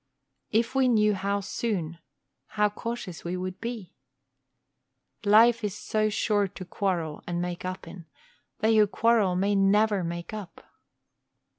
If 0.49 0.73
we 0.73 0.87
knew 0.87 1.13
how 1.13 1.41
soon, 1.41 1.99
how 2.47 2.69
cautious 2.71 3.23
we 3.23 3.37
would 3.37 3.61
be! 3.61 3.93
Life 5.23 5.63
is 5.63 5.77
so 5.77 6.09
short 6.09 6.55
to 6.55 6.65
quarrel 6.65 7.23
and 7.27 7.39
make 7.39 7.63
up 7.65 7.87
in; 7.87 8.07
they 8.61 8.77
who 8.77 8.87
quarrel 8.87 9.35
may 9.35 9.53
never 9.53 10.03
make 10.03 10.33
up. 10.33 10.65